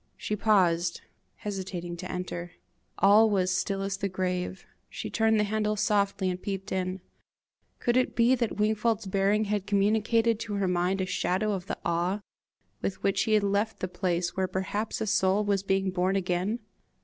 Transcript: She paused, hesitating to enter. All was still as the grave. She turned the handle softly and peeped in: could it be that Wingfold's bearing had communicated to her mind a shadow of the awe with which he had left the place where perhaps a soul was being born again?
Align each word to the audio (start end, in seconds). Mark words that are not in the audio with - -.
She 0.17 0.35
paused, 0.35 1.01
hesitating 1.35 1.95
to 1.97 2.11
enter. 2.11 2.53
All 2.97 3.29
was 3.29 3.55
still 3.55 3.83
as 3.83 3.97
the 3.97 4.09
grave. 4.09 4.65
She 4.89 5.11
turned 5.11 5.39
the 5.39 5.43
handle 5.43 5.75
softly 5.75 6.27
and 6.27 6.41
peeped 6.41 6.71
in: 6.71 7.01
could 7.77 7.95
it 7.95 8.15
be 8.15 8.33
that 8.33 8.57
Wingfold's 8.57 9.05
bearing 9.05 9.43
had 9.43 9.67
communicated 9.67 10.39
to 10.39 10.55
her 10.55 10.67
mind 10.67 11.01
a 11.01 11.05
shadow 11.05 11.51
of 11.51 11.67
the 11.67 11.77
awe 11.85 12.21
with 12.81 13.03
which 13.03 13.25
he 13.25 13.33
had 13.33 13.43
left 13.43 13.79
the 13.79 13.87
place 13.87 14.35
where 14.35 14.47
perhaps 14.47 15.01
a 15.01 15.05
soul 15.05 15.43
was 15.45 15.61
being 15.61 15.91
born 15.91 16.15
again? 16.15 16.61